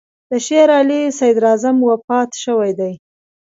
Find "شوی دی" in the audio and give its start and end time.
2.43-2.93